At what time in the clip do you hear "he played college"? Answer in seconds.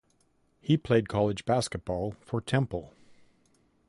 0.59-1.45